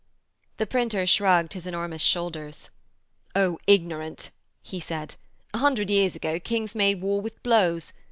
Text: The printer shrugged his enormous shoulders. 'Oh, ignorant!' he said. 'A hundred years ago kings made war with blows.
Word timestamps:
The 0.57 0.65
printer 0.65 1.05
shrugged 1.05 1.53
his 1.53 1.67
enormous 1.67 2.01
shoulders. 2.01 2.71
'Oh, 3.35 3.59
ignorant!' 3.67 4.31
he 4.63 4.79
said. 4.79 5.13
'A 5.53 5.59
hundred 5.59 5.91
years 5.91 6.15
ago 6.15 6.39
kings 6.39 6.73
made 6.73 7.01
war 7.03 7.21
with 7.21 7.43
blows. 7.43 7.93